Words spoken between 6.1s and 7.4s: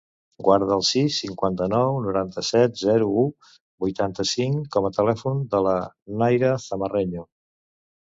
Nayra Zamarreño.